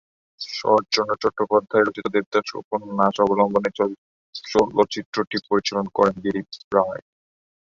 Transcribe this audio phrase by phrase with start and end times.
[0.39, 7.01] শরৎচন্দ্র চট্টোপাধ্যায় রচিত "দেবদাস" উপন্যাস অবলম্বনে চলচ্চিত্রটি পরিচালনা করেন দিলীপ রায়।